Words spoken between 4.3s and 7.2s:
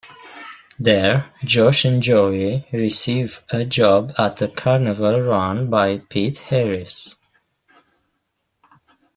a carnival run by Pete Harris.